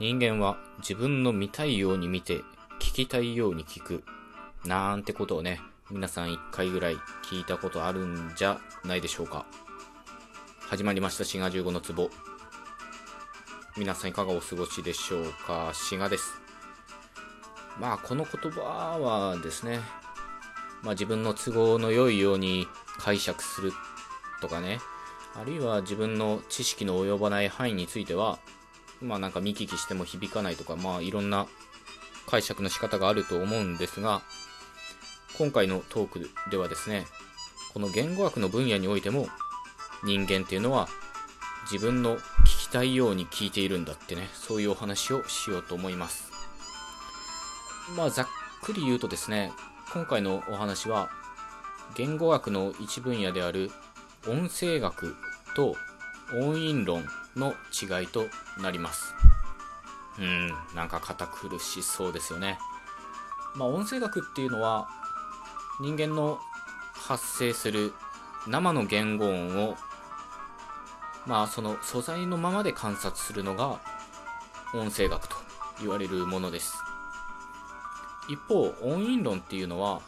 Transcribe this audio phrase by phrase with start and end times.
[0.00, 2.38] 人間は自分の見たいように見て、
[2.80, 4.02] 聞きたいように聞く。
[4.64, 5.60] なんてことをね、
[5.90, 9.44] 皆さん一回ぐらい聞いたことあるんじゃないでしょうか。
[10.60, 12.10] 始まりました、滋賀15の壺。
[13.76, 15.72] 皆さんいかがお過ごしでしょうか？
[15.74, 16.40] 滋賀です。
[17.78, 18.60] まあ、この言葉
[18.98, 19.80] はですね、
[20.82, 23.74] まあ自分の都合の良いように解釈する
[24.40, 24.80] とかね、
[25.38, 28.38] あるいは自分の知識の及ばない範囲については、
[29.02, 31.46] まあなんか見聞きしても響かないとか、まあいろんな
[32.26, 34.22] 解釈の仕方があると思うんですが、
[35.38, 37.06] 今回のトークではですね、
[37.72, 39.28] この言語学の分野においても、
[40.04, 40.88] 人間っていうのは
[41.70, 46.30] 自分の聞きたいように聞いているんだってね、そういうお話をしようと思います。
[47.96, 48.26] まあざっ
[48.62, 49.52] くり言うとですね、
[49.92, 51.10] 今回のお話は、
[51.96, 53.70] 言語学の一分野である
[54.28, 55.16] 音声学
[55.56, 55.74] と
[56.34, 57.04] 音韻論
[57.36, 58.26] の違いと
[58.60, 59.14] なります。
[60.18, 62.58] うん、なんか堅苦しそうですよね。
[63.54, 64.88] まあ、音声学っていうのは
[65.80, 66.38] 人間の
[66.94, 67.92] 発生する
[68.46, 69.76] 生の言語音を
[71.26, 73.80] まあその素材のままで観察するのが
[74.74, 75.36] 音声学と
[75.80, 76.74] 言われるものです。
[78.28, 80.00] 一方、音韻論っていうのは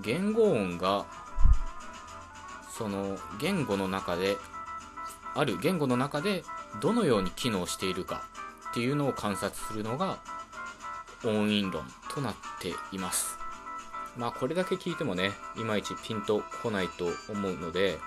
[0.00, 1.04] 言語音が
[2.70, 4.36] その言語の中で
[5.34, 6.44] ある言語の中で
[6.80, 8.24] どのように機能しているか
[8.70, 10.18] っていうのを観察するのが
[11.24, 13.38] 音韻論となっています。
[14.16, 17.98] まあこれだけ聞いてもねいまいちピンとこないと思うので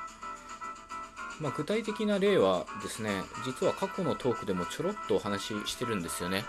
[1.42, 6.46] まあ、具体的な例はですね実は過去のトークでもちょろっとお話ししてるんですよね。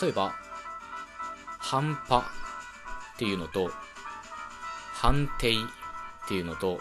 [0.00, 0.34] 例えば
[1.58, 3.70] 半端っていうのと
[4.94, 6.78] 判定っていうのと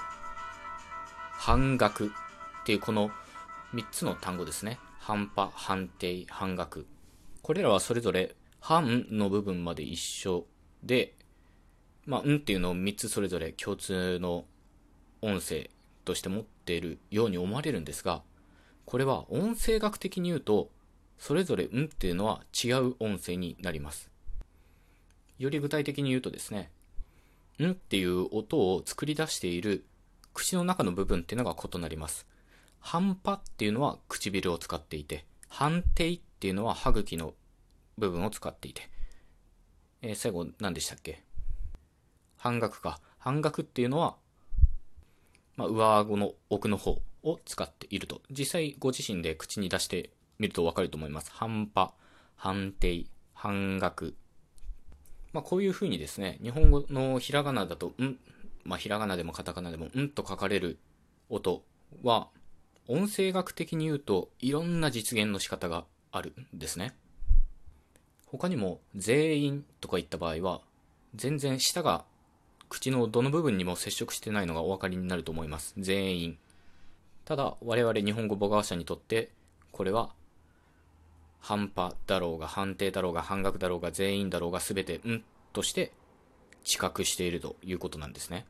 [1.34, 2.12] 半額
[2.62, 3.12] っていうこの
[3.74, 4.80] 3つの単語ですね。
[5.00, 6.86] 半端、判定、半額。
[7.42, 10.46] これらはそれぞれ半の部分まで一緒
[10.84, 11.16] で、
[12.06, 14.46] まあ、んっていうのを3つそれぞれ共通の
[15.22, 15.70] 音声
[16.06, 18.22] として持っているように思われるんですが、
[18.86, 20.70] これは音声学的に言うと、
[21.18, 24.10] それぞれんっていうのは違う音声になります。
[25.38, 26.72] より具体的に言うとですね、
[27.60, 29.86] んっていう音を作り出している
[30.34, 32.26] 口の中の部分っていうのが異なります。
[32.80, 37.34] 半端っていうのは唇を使っていて、半定っていうのは歯茎の
[37.98, 38.90] 部分を使っていて、
[40.02, 41.24] えー、最後何でしたっけ？
[42.38, 43.02] 半額か。
[43.18, 44.16] 半額っていうのは、
[45.58, 48.22] まあ、上顎の奥の方を使っていると。
[48.32, 51.32] 実際ご自身で口に出してみるとわかると思います。
[51.32, 51.90] 半端、
[52.38, 54.16] 半定、半額。
[55.34, 58.18] まあ、こういう風にですね、日本語のひらがなだと、ん、
[58.64, 60.80] まあ、ひらがなでもカタカナでも、んと書かれる
[61.28, 61.62] 音
[62.04, 62.30] は、
[62.92, 66.96] 音声学的に言うと、いろんな実現の仕方があるんですね。
[68.26, 70.62] 他にも、全員とか言った場合は、
[71.14, 72.04] 全然舌が
[72.68, 75.76] 口のどの部分にも接触してないのがお分かりになると思います。
[75.78, 76.38] 全員。
[77.26, 79.30] ただ、我々日本語母語者にとって、
[79.72, 80.10] これは、
[81.40, 85.24] 半端だろうが、判定だろうが、半額だろうが、全員だろうが、すべて、ん
[85.54, 85.92] として
[86.64, 88.48] 知覚しているということなんですね。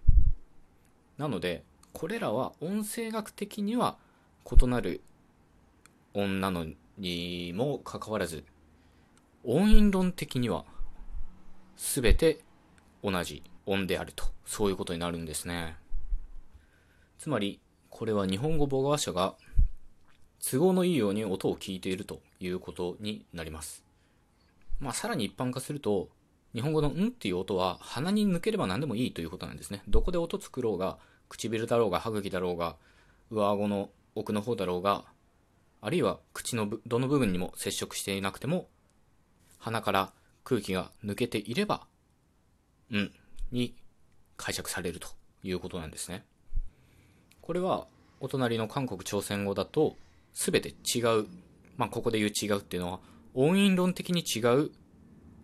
[1.17, 3.97] なので、これらは音声学的には
[4.51, 5.01] 異なる
[6.13, 6.65] 音なの
[6.97, 8.43] にもかかわらず、
[9.43, 10.65] 音韻論的には
[11.77, 12.39] 全て
[13.03, 15.77] 同じ音であると、そういうことになるんですね。
[17.17, 19.35] つまり、これは日本語母語話者が
[20.39, 23.83] 都合のいいように音を聞いているということになります。
[24.79, 26.09] まあ、さらに一般化すると、
[26.53, 29.83] 日本語のんっていう音は鼻に抜ければ何でもいいということなんですね。
[29.87, 32.77] どこで音作ろうが、唇だろうが、歯茎だろうが、
[33.29, 35.05] 上顎の奥の方だろうが、
[35.81, 38.67] あるいは口のどの部分にも接触していなくても、
[39.57, 41.87] 鼻から空気が抜けていれば、
[42.91, 43.11] うん
[43.51, 43.75] に
[44.37, 45.07] 解釈されると
[45.43, 46.25] いうことなんですね。
[47.41, 47.87] これは、
[48.19, 49.95] お隣の韓国朝鮮語だと、
[50.33, 51.25] すべて違う、
[51.77, 52.99] まあ、ここで言う違うっていうのは、
[53.33, 54.71] 音韻論的に違う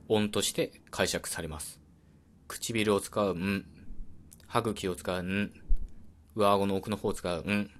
[0.08, 1.80] 音として解釈されます。
[2.48, 3.66] 唇を使うん
[4.48, 5.52] 歯茎を使うん
[6.36, 7.72] 上顎の奥の方を使うん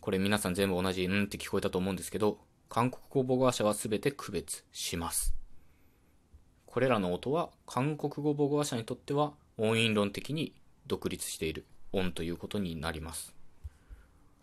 [0.00, 2.38] これ皆さん全部同じうんって聞こえたと思うんですけど、
[2.68, 5.34] 韓国語母語話者は全て区別します。
[6.66, 10.54] これらの音は韓国語母語話者にとっては音韻論的に
[10.86, 13.34] 独立している音ということになります。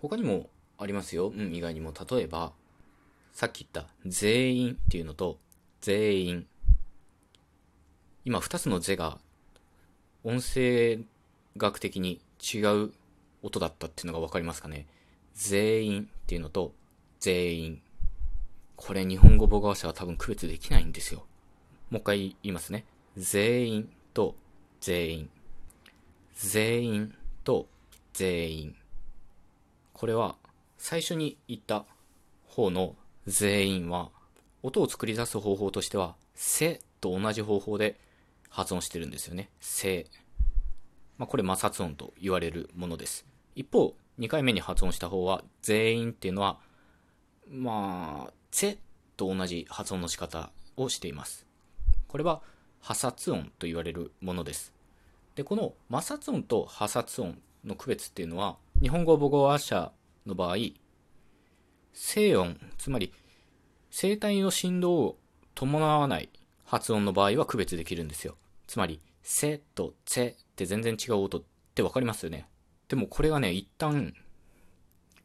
[0.01, 1.29] 他にもありますよ。
[1.29, 1.93] うん、以外にも。
[2.09, 2.51] 例えば、
[3.37, 5.37] さっき言った全員っていうのと
[5.81, 6.47] 全員
[8.25, 9.19] 今2つのゼが
[10.23, 10.99] 音声
[11.55, 12.91] 学的に違う
[13.43, 14.87] 音だったっていうのが分かりますかね
[15.37, 16.73] 全員っていうのと
[17.19, 17.81] 全員
[18.75, 21.25] これ日本語母語話者は多分区別できないんですよ。
[21.89, 22.85] もう一回言いますね。
[23.15, 24.35] 全員と
[24.81, 25.29] 全員。
[26.35, 27.67] 全員と
[28.13, 28.75] 全員。
[29.93, 30.35] これは
[30.77, 31.85] 最初に言った
[32.45, 32.95] 方の
[33.25, 34.09] 全員は
[34.61, 37.99] 音を作り出す方法としては、せと同じ方法で
[38.49, 39.49] 発音してるんですよね。
[39.59, 40.05] せ。
[41.17, 43.25] まあ、これ摩擦音と言われるものです。
[43.55, 46.59] 一方、2回目に発音した方は、全員っていうのは、
[47.49, 48.77] まあ、せ
[49.15, 51.45] と同じ発音の仕方をしています。
[52.07, 52.41] これは
[52.81, 54.73] 破殺音と言われるものです。
[55.35, 59.91] で、この摩擦音と破殺音の区別っていうのは、日本語母語話者
[60.25, 60.57] の場合、
[61.93, 63.11] 静音、つまり
[63.89, 65.17] 声帯の振動を
[65.55, 66.29] 伴わない
[66.65, 68.35] 発音の場合は区別できるんですよ。
[68.67, 71.43] つまり、せとせって全然違う音っ
[71.73, 72.47] てわかりますよね。
[72.87, 74.13] でもこれがね、一旦、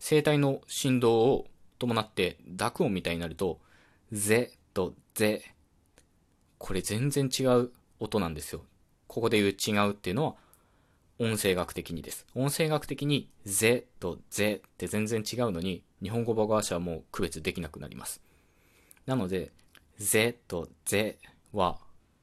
[0.00, 1.46] 声帯の振動を
[1.78, 3.60] 伴って濁音みたいになると、
[4.10, 5.54] ぜとぜ、
[6.58, 7.70] これ全然違う
[8.00, 8.62] 音なんですよ。
[9.06, 10.34] ここで言う違うっていうのは、
[11.18, 12.26] 音声学的にです。
[12.34, 18.20] 音声学的に、ぜとぜって全然違うのに、日本語母語話はもう区別できなくなります。
[19.06, 19.52] なので、
[19.98, 21.18] ぜとぜ
[21.52, 21.78] は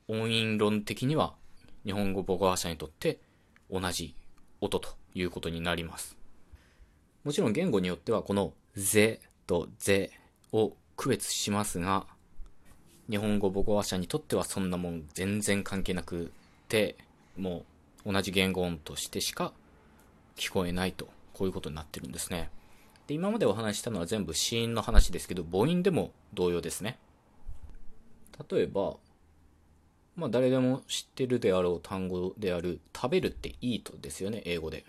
[0.10, 1.34] 音韻論的には
[1.86, 3.20] 日本語母語話者にとって
[3.70, 4.16] 同じ
[4.62, 6.18] 音ということになります。
[7.24, 10.12] もちろん言語によってはこのぜとぜ
[10.52, 12.06] を区別しますが、
[13.10, 16.32] 日本語母語話者にとってはそんなもん全然関係なく
[16.68, 16.98] て、
[17.38, 17.66] も
[18.06, 19.54] う同じ言語音としてしか
[20.36, 22.50] 聞こえないと、こういうことになってるんですね。
[23.08, 27.00] で、今までお話ししたのは全部子音の話ですけど、母音でも同様ですね。
[28.50, 28.98] 例えば、
[30.19, 34.86] まあ誰でも知ってるであろう単語である、食べるって eat ですよね、英語で。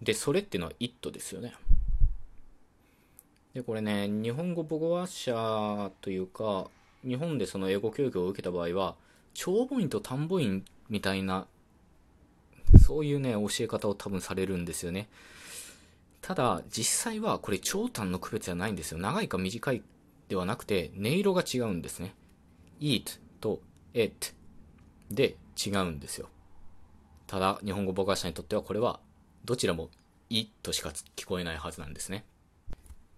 [0.00, 1.54] で、それってのは it ですよね。
[3.52, 6.68] で、これね、日本語母語話者というか、
[7.06, 8.94] 日本でその英語教育を受けた場合は、
[9.34, 11.46] 長母音と短母音みたいな、
[12.80, 15.08] そういうね、教え方を多分されるんですよね。
[16.20, 18.98] ただ、実際はこれ長短の区別はないんですよ。
[18.98, 19.82] 長いか短い
[20.28, 22.14] ではなくて、音色が違うんですね。
[22.80, 23.60] eat と
[23.92, 24.32] it
[25.10, 26.30] で違うんですよ。
[27.26, 29.00] ただ、日本語母語者にとってはこれは、
[29.44, 29.90] どちらも
[30.30, 32.24] it しか聞こえないはずなんですね。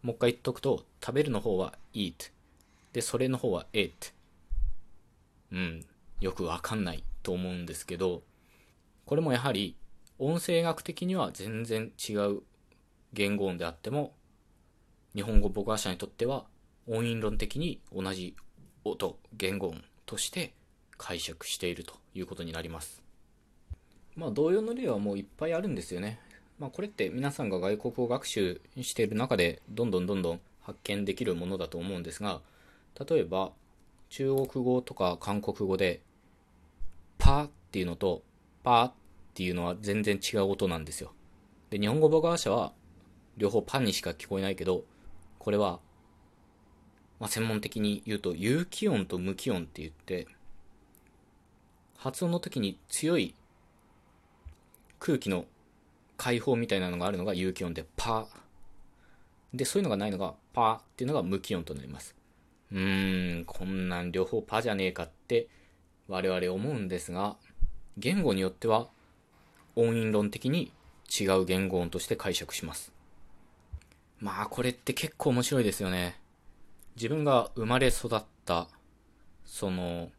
[0.02, 2.32] もう一回言っとくと、食べるの方は eat。
[2.92, 4.12] で、それの方は it。
[5.52, 5.84] うん、
[6.20, 8.24] よくわかんないと思うんですけど、
[9.04, 9.76] これもやはり、
[10.18, 12.42] 音声学的には全然違う
[13.12, 14.12] 言語音であっても、
[15.14, 16.46] 日本語母語話者にとっては
[16.88, 18.34] 音韻論的に同じ
[18.84, 20.54] 音、言語音として
[20.96, 23.02] 解釈しているということになります。
[24.16, 26.18] まあ同様の例はもういっぱいあるんですよね。
[26.58, 32.40] まあこれって皆さんが外国語学習している中でどんどんどんどん発見できるものだと思うんですが、
[33.08, 33.52] 例えば
[34.08, 36.00] 中国語とか韓国語で
[37.18, 38.22] パーっていうのと
[38.62, 38.92] パーっ
[39.34, 41.12] ていうのは全然違う音なんですよ。
[41.70, 42.72] で、日本語母語話者は
[43.36, 44.84] 両方パンにしか聞こえないけど、
[45.38, 45.78] これは、
[47.18, 50.26] まあ、専門的に言うと有機音と無機音って言って、
[51.96, 53.34] 発音の時に強い
[54.98, 55.46] 空気の
[56.16, 58.26] 解放みたいなのがあるのが有機音でパー。
[59.56, 62.14] で、そういうのがないのがパーっていうのが無気音となります。
[62.72, 65.48] うーん、こんなん両方パじゃねえかって
[66.08, 67.36] 我々思うんですが、
[67.96, 68.88] 言語によっては
[69.74, 70.72] 音韻論的に
[71.08, 72.92] 違う言語音として解釈します。
[74.18, 76.18] まあこれって結構面白いですよね。
[76.96, 78.68] 自分が生まれ育った、
[79.44, 80.10] その、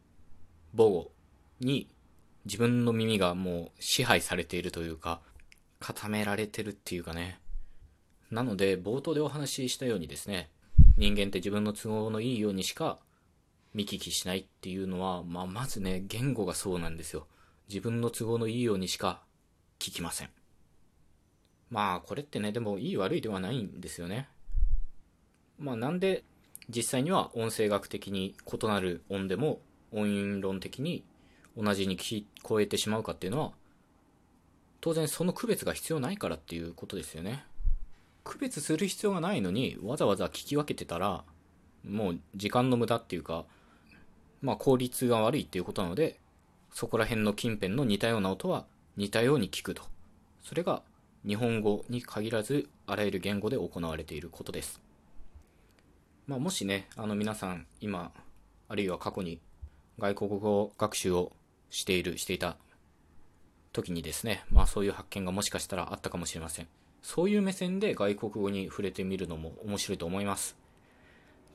[0.76, 1.12] 母語
[1.60, 1.90] に
[2.44, 5.20] 自分の耳がもう支配されているというか、
[5.80, 7.40] 固められてるっていうかね。
[8.30, 10.50] なので、冒頭でお話ししたようにですね、
[10.96, 12.98] 人間って自分の都合のいいようにしか
[13.74, 17.26] 見聞きしないっていうのは、まあ、まずね、言語がそうなんですよ。
[17.68, 19.22] 自分の都合のいいようにしか
[19.78, 20.30] 聞きません。
[21.70, 24.28] まあこれってね、でもいい悪いではないんですよね。
[25.58, 26.24] まあなんで
[26.68, 29.60] 実際には音声学的に異なる音でも
[29.92, 31.02] 音韻論的に
[31.56, 33.52] 同じに聞こえてしまうかっていうのは
[34.80, 37.44] 当然その区別が必要ないからっていうことですよね。
[38.22, 41.24] 区別する必要がないのにわざわざ聞き分けてたら
[41.88, 43.46] もう時間の無駄っていうか
[44.42, 46.20] まあ効率が悪いっていうことなので
[46.72, 49.82] そこら辺の近辺の似たような音は似たように聞くと。
[50.42, 50.82] それが
[51.26, 54.80] 日本語に限らずあらゆる言語で行われていることです。
[56.28, 58.12] まあ、もしね、あの皆さん今、
[58.68, 59.40] あるいは過去に
[59.98, 61.32] 外国語学習を
[61.70, 62.58] している、していた
[63.72, 66.68] 時にですね、まあそういう発見がもしかしたらあったかもしれません。
[67.00, 70.54] そういう目線で外国語に触れてみるのも面白いと思います。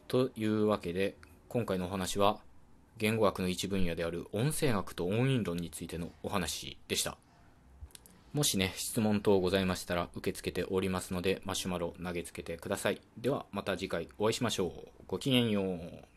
[0.07, 1.17] というわけで、
[1.49, 2.39] 今回のお話は、
[2.97, 7.19] 言語学の一分野である音声学と音韻論についてのお話でした。
[8.33, 12.99] もしね、質問等ございましたら受け付けておりますので、マシュマロ投げつけてください。
[13.15, 14.71] ではまた次回お会いしましょう。
[15.05, 16.12] ごきげんよう。